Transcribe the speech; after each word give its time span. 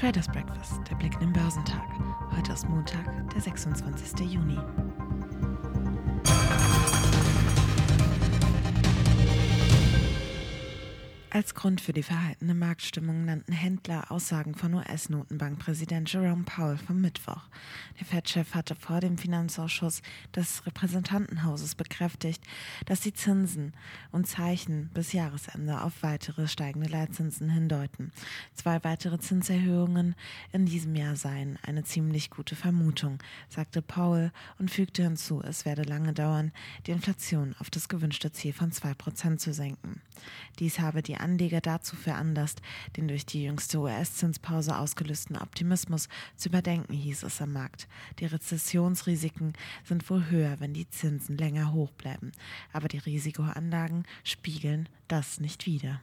Traders 0.00 0.28
Breakfast, 0.28 0.80
der 0.88 0.94
Blick 0.94 1.12
in 1.16 1.20
den 1.20 1.32
Börsentag. 1.34 1.86
Heute 2.34 2.52
ist 2.54 2.66
Montag, 2.66 3.04
der 3.34 3.40
26. 3.42 4.18
Juni. 4.20 4.56
Als 11.32 11.54
Grund 11.54 11.80
für 11.80 11.92
die 11.92 12.02
verhaltene 12.02 12.54
Marktstimmung 12.54 13.24
nannten 13.24 13.52
Händler 13.52 14.10
Aussagen 14.10 14.56
von 14.56 14.74
US-Notenbankpräsident 14.74 16.12
Jerome 16.12 16.42
Powell 16.42 16.76
vom 16.76 17.00
Mittwoch. 17.00 17.42
Der 18.00 18.06
Fed-Chef 18.06 18.52
hatte 18.52 18.74
vor 18.74 18.98
dem 18.98 19.16
Finanzausschuss 19.16 20.02
des 20.34 20.66
Repräsentantenhauses 20.66 21.76
bekräftigt, 21.76 22.42
dass 22.86 23.02
die 23.02 23.14
Zinsen 23.14 23.74
und 24.10 24.26
Zeichen 24.26 24.90
bis 24.92 25.12
Jahresende 25.12 25.82
auf 25.82 26.02
weitere 26.02 26.48
steigende 26.48 26.88
Leitzinsen 26.88 27.48
hindeuten. 27.48 28.10
Zwei 28.54 28.82
weitere 28.82 29.20
Zinserhöhungen 29.20 30.16
in 30.50 30.66
diesem 30.66 30.96
Jahr 30.96 31.14
seien 31.14 31.60
eine 31.62 31.84
ziemlich 31.84 32.30
gute 32.30 32.56
Vermutung, 32.56 33.18
sagte 33.48 33.82
Powell 33.82 34.32
und 34.58 34.72
fügte 34.72 35.04
hinzu, 35.04 35.40
es 35.44 35.64
werde 35.64 35.82
lange 35.82 36.12
dauern, 36.12 36.50
die 36.88 36.90
Inflation 36.90 37.54
auf 37.60 37.70
das 37.70 37.88
gewünschte 37.88 38.32
Ziel 38.32 38.52
von 38.52 38.72
2% 38.72 39.36
zu 39.36 39.52
senken. 39.52 40.02
Dies 40.58 40.80
habe 40.80 41.02
die 41.02 41.19
Anleger 41.20 41.60
dazu 41.60 41.96
veranlasst, 41.96 42.60
den 42.96 43.08
durch 43.08 43.26
die 43.26 43.44
jüngste 43.44 43.78
US-Zinspause 43.78 44.76
ausgelösten 44.76 45.36
Optimismus 45.36 46.08
zu 46.36 46.48
überdenken, 46.48 46.92
hieß 46.92 47.22
es 47.22 47.40
am 47.40 47.52
Markt. 47.52 47.88
Die 48.18 48.26
Rezessionsrisiken 48.26 49.52
sind 49.84 50.08
wohl 50.10 50.28
höher, 50.30 50.60
wenn 50.60 50.74
die 50.74 50.88
Zinsen 50.88 51.36
länger 51.36 51.72
hoch 51.72 51.90
bleiben, 51.92 52.32
aber 52.72 52.88
die 52.88 52.98
Risikoanlagen 52.98 54.04
spiegeln 54.24 54.88
das 55.08 55.40
nicht 55.40 55.66
wider. 55.66 56.00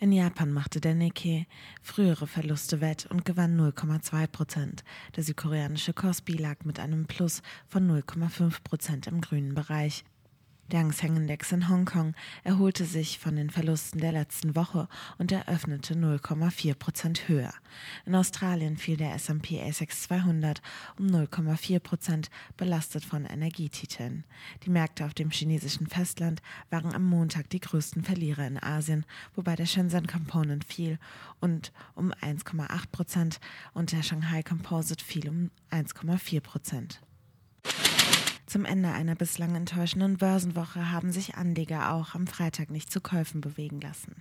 In 0.00 0.12
Japan 0.12 0.52
machte 0.52 0.80
der 0.80 0.94
Nikkei 0.94 1.48
frühere 1.82 2.28
Verluste 2.28 2.80
wett 2.80 3.06
und 3.06 3.24
gewann 3.24 3.58
0,2 3.58 4.28
Prozent. 4.28 4.84
Der 5.16 5.24
südkoreanische 5.24 5.92
Kospi 5.92 6.34
lag 6.34 6.64
mit 6.64 6.78
einem 6.78 7.06
Plus 7.06 7.42
von 7.66 7.90
0,5 7.90 8.62
Prozent 8.62 9.06
im 9.08 9.20
grünen 9.20 9.54
Bereich. 9.54 10.04
Der 10.70 10.80
Hang 10.80 10.92
Seng 10.92 11.16
Index 11.16 11.50
in 11.52 11.70
Hongkong 11.70 12.14
erholte 12.44 12.84
sich 12.84 13.18
von 13.18 13.36
den 13.36 13.48
Verlusten 13.48 14.02
der 14.02 14.12
letzten 14.12 14.54
Woche 14.54 14.86
und 15.16 15.32
eröffnete 15.32 15.94
0,4 15.94 16.74
Prozent 16.74 17.26
höher. 17.26 17.54
In 18.04 18.14
Australien 18.14 18.76
fiel 18.76 18.98
der 18.98 19.14
S&P 19.14 19.62
ASX 19.62 20.02
200 20.02 20.60
um 20.98 21.06
0,4 21.06 21.80
Prozent, 21.80 22.30
belastet 22.58 23.02
von 23.02 23.24
Energietiteln. 23.24 24.24
Die 24.64 24.70
Märkte 24.70 25.06
auf 25.06 25.14
dem 25.14 25.30
chinesischen 25.30 25.86
Festland 25.86 26.42
waren 26.68 26.94
am 26.94 27.04
Montag 27.04 27.48
die 27.48 27.60
größten 27.60 28.04
Verlierer 28.04 28.46
in 28.46 28.62
Asien, 28.62 29.06
wobei 29.34 29.56
der 29.56 29.64
Shenzhen 29.64 30.06
Component 30.06 30.64
fiel 30.66 30.98
und 31.40 31.72
um 31.94 32.12
1,8 32.12 32.90
Prozent 32.92 33.40
und 33.72 33.92
der 33.92 34.02
Shanghai 34.02 34.42
Composite 34.42 35.02
fiel 35.02 35.30
um 35.30 35.50
1,4 35.70 36.42
Prozent. 36.42 37.00
Zum 38.48 38.64
Ende 38.64 38.90
einer 38.90 39.14
bislang 39.14 39.54
enttäuschenden 39.54 40.16
Börsenwoche 40.16 40.90
haben 40.90 41.12
sich 41.12 41.34
Anleger 41.34 41.92
auch 41.92 42.14
am 42.14 42.26
Freitag 42.26 42.70
nicht 42.70 42.90
zu 42.90 43.02
Käufen 43.02 43.42
bewegen 43.42 43.78
lassen. 43.78 44.16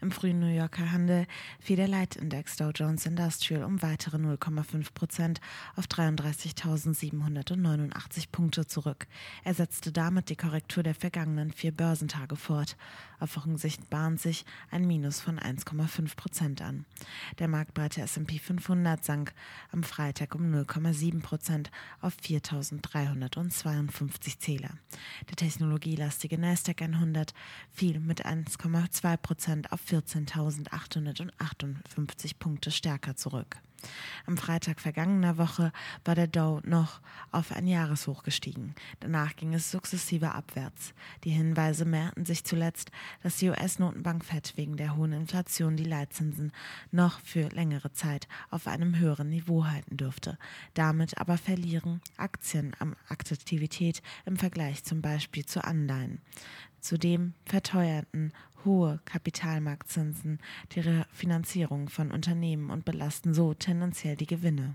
Im 0.00 0.10
frühen 0.10 0.40
New 0.40 0.54
Yorker 0.54 0.92
Handel 0.92 1.26
fiel 1.58 1.76
der 1.76 1.88
Leitindex 1.88 2.56
Dow 2.56 2.70
Jones 2.70 3.06
Industrial 3.06 3.64
um 3.64 3.80
weitere 3.82 4.18
0,5 4.18 4.92
Prozent 4.92 5.40
auf 5.74 5.86
33.789 5.86 8.26
Punkte 8.30 8.66
zurück. 8.66 9.06
Er 9.44 9.54
setzte 9.54 9.90
damit 9.92 10.28
die 10.28 10.36
Korrektur 10.36 10.82
der 10.82 10.94
vergangenen 10.94 11.50
vier 11.52 11.72
Börsentage 11.72 12.36
fort. 12.36 12.76
Auf 13.18 13.34
Wochensicht 13.36 13.88
bahnt 13.88 14.20
sich 14.20 14.44
ein 14.70 14.86
Minus 14.86 15.20
von 15.20 15.40
1,5 15.40 16.16
Prozent 16.16 16.60
an. 16.60 16.84
Der 17.38 17.48
marktbreite 17.48 18.02
S&P 18.02 18.38
500 18.38 19.02
sank 19.04 19.32
am 19.72 19.82
Freitag 19.82 20.34
um 20.34 20.52
0,7 20.52 21.22
Prozent 21.22 21.70
auf 22.00 22.14
4.352 22.22 24.38
Zähler. 24.38 24.74
Der 25.28 25.36
technologielastige 25.36 26.36
Nasdaq 26.38 26.82
100 26.82 27.32
fiel 27.70 28.00
mit 28.00 28.26
1,2 28.26 29.16
Prozent 29.16 29.55
Prozent 29.62 29.72
auf 29.72 29.80
14.858 29.90 32.32
Punkte 32.38 32.70
stärker 32.70 33.16
zurück. 33.16 33.56
Am 34.26 34.36
Freitag 34.36 34.80
vergangener 34.80 35.38
Woche 35.38 35.72
war 36.04 36.14
der 36.14 36.26
Dow 36.26 36.60
noch 36.64 37.00
auf 37.30 37.52
ein 37.52 37.66
Jahreshoch 37.66 38.22
gestiegen. 38.22 38.74
Danach 39.00 39.36
ging 39.36 39.54
es 39.54 39.70
sukzessive 39.70 40.32
abwärts. 40.32 40.92
Die 41.24 41.30
Hinweise 41.30 41.84
mehrten 41.84 42.26
sich 42.26 42.44
zuletzt, 42.44 42.90
dass 43.22 43.36
die 43.36 43.50
US-Notenbank 43.50 44.24
Fed 44.24 44.56
wegen 44.56 44.76
der 44.76 44.96
hohen 44.96 45.12
Inflation 45.12 45.76
die 45.76 45.84
Leitzinsen 45.84 46.52
noch 46.90 47.20
für 47.20 47.48
längere 47.50 47.92
Zeit 47.92 48.26
auf 48.50 48.66
einem 48.66 48.98
höheren 48.98 49.28
Niveau 49.28 49.66
halten 49.66 49.96
dürfte. 49.96 50.38
Damit 50.74 51.18
aber 51.18 51.38
verlieren 51.38 52.00
Aktien 52.16 52.74
an 52.80 52.96
Attraktivität 53.08 54.02
im 54.24 54.36
Vergleich 54.36 54.82
zum 54.84 55.00
Beispiel 55.00 55.46
zu 55.46 55.62
Anleihen. 55.62 56.20
Zudem 56.80 57.34
verteuerten 57.44 58.32
hohe 58.66 59.00
Kapitalmarktzinsen 59.06 60.40
die 60.72 60.80
Refinanzierung 60.80 61.88
von 61.88 62.10
Unternehmen 62.10 62.70
und 62.70 62.84
belasten 62.84 63.32
so 63.32 63.54
tendenziell 63.54 64.16
die 64.16 64.26
Gewinne. 64.26 64.74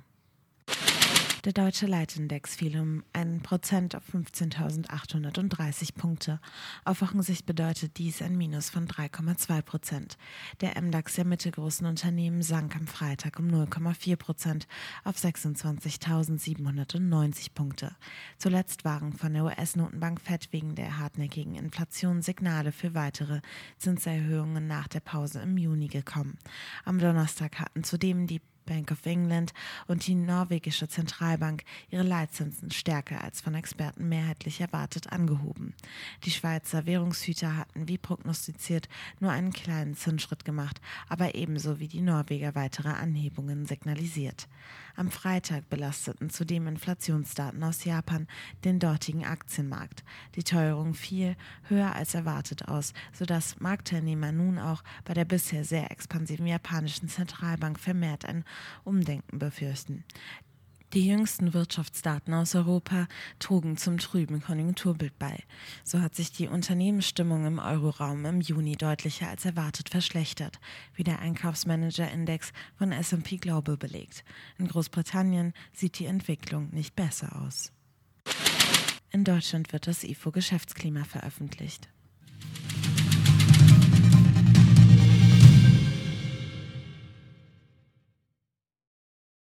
Der 1.43 1.53
deutsche 1.53 1.87
Leitindex 1.87 2.55
fiel 2.55 2.79
um 2.79 3.03
1% 3.13 3.95
auf 3.95 4.03
15.830 4.13 5.95
Punkte. 5.95 6.39
Auf 6.85 7.01
Wochensicht 7.01 7.47
bedeutet 7.47 7.97
dies 7.97 8.21
ein 8.21 8.37
Minus 8.37 8.69
von 8.69 8.87
3,2%. 8.87 10.17
Der 10.61 10.79
MDAX 10.79 11.15
der 11.15 11.25
mittelgroßen 11.25 11.87
Unternehmen 11.87 12.43
sank 12.43 12.75
am 12.75 12.85
Freitag 12.85 13.39
um 13.39 13.47
0,4% 13.47 14.67
auf 15.03 15.17
26.790 15.17 17.55
Punkte. 17.55 17.95
Zuletzt 18.37 18.85
waren 18.85 19.13
von 19.13 19.33
der 19.33 19.45
US-Notenbank 19.45 20.21
Fed 20.21 20.53
wegen 20.53 20.75
der 20.75 20.99
hartnäckigen 20.99 21.55
Inflation 21.55 22.21
Signale 22.21 22.71
für 22.71 22.93
weitere 22.93 23.41
Zinserhöhungen 23.79 24.67
nach 24.67 24.87
der 24.87 24.99
Pause 24.99 25.41
im 25.41 25.57
Juni 25.57 25.87
gekommen. 25.87 26.37
Am 26.85 26.99
Donnerstag 26.99 27.59
hatten 27.59 27.83
zudem 27.83 28.27
die 28.27 28.41
Bank 28.65 28.91
of 28.91 29.05
England 29.05 29.53
und 29.87 30.07
die 30.07 30.15
norwegische 30.15 30.87
Zentralbank 30.87 31.63
ihre 31.89 32.03
Leitzinsen 32.03 32.71
stärker 32.71 33.23
als 33.23 33.41
von 33.41 33.55
Experten 33.55 34.09
mehrheitlich 34.09 34.61
erwartet 34.61 35.11
angehoben. 35.11 35.73
Die 36.23 36.31
Schweizer 36.31 36.85
Währungshüter 36.85 37.57
hatten 37.57 37.87
wie 37.87 37.97
prognostiziert 37.97 38.87
nur 39.19 39.31
einen 39.31 39.51
kleinen 39.51 39.95
Zinsschritt 39.95 40.45
gemacht, 40.45 40.81
aber 41.09 41.35
ebenso 41.35 41.79
wie 41.79 41.87
die 41.87 42.01
Norweger 42.01 42.55
weitere 42.55 42.89
Anhebungen 42.89 43.65
signalisiert. 43.65 44.47
Am 44.95 45.09
Freitag 45.09 45.69
belasteten 45.69 46.29
zudem 46.29 46.67
Inflationsdaten 46.67 47.63
aus 47.63 47.85
Japan 47.85 48.27
den 48.63 48.79
dortigen 48.79 49.25
Aktienmarkt. 49.25 50.03
Die 50.35 50.43
Teuerung 50.43 50.93
fiel 50.93 51.35
höher 51.63 51.95
als 51.95 52.13
erwartet 52.13 52.67
aus, 52.67 52.93
sodass 53.13 53.59
Marktteilnehmer 53.59 54.31
nun 54.31 54.59
auch 54.59 54.83
bei 55.05 55.13
der 55.13 55.25
bisher 55.25 55.63
sehr 55.63 55.91
expansiven 55.91 56.45
japanischen 56.45 57.07
Zentralbank 57.07 57.79
vermehrt 57.79 58.25
ein 58.25 58.43
Umdenken 58.83 59.39
befürchten. 59.39 60.03
Die 60.93 61.07
jüngsten 61.07 61.53
Wirtschaftsdaten 61.53 62.33
aus 62.33 62.53
Europa 62.53 63.07
trugen 63.39 63.77
zum 63.77 63.97
trüben 63.97 64.41
Konjunkturbild 64.41 65.17
bei. 65.17 65.41
So 65.85 66.01
hat 66.01 66.15
sich 66.15 66.33
die 66.33 66.49
Unternehmensstimmung 66.49 67.45
im 67.45 67.59
Euroraum 67.59 68.25
im 68.25 68.41
Juni 68.41 68.75
deutlicher 68.75 69.29
als 69.29 69.45
erwartet 69.45 69.87
verschlechtert, 69.87 70.59
wie 70.95 71.05
der 71.05 71.19
Einkaufsmanager-Index 71.19 72.51
von 72.75 72.91
SP 72.91 73.39
Global 73.39 73.77
belegt. 73.77 74.25
In 74.57 74.67
Großbritannien 74.67 75.53
sieht 75.71 75.97
die 75.97 76.07
Entwicklung 76.07 76.71
nicht 76.71 76.93
besser 76.93 77.41
aus. 77.41 77.71
In 79.11 79.23
Deutschland 79.23 79.71
wird 79.71 79.87
das 79.87 80.03
IFO 80.03 80.31
Geschäftsklima 80.31 81.05
veröffentlicht. 81.05 81.87